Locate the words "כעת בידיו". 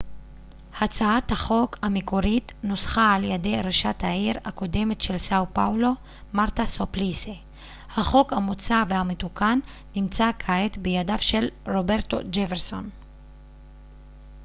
10.39-11.17